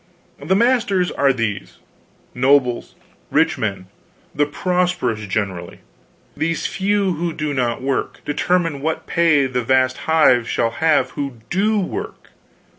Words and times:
The 0.43 0.55
masters 0.55 1.11
are 1.11 1.31
these: 1.31 1.77
nobles, 2.33 2.95
rich 3.29 3.59
men, 3.59 3.85
the 4.33 4.47
prosperous 4.47 5.27
generally. 5.27 5.81
These 6.35 6.65
few, 6.65 7.13
who 7.13 7.33
do 7.33 7.53
no 7.53 7.77
work, 7.77 8.21
determine 8.25 8.81
what 8.81 9.05
pay 9.05 9.45
the 9.45 9.61
vast 9.61 9.99
hive 10.09 10.49
shall 10.49 10.71
have 10.71 11.11
who 11.11 11.33
do 11.51 11.79
work. 11.79 12.31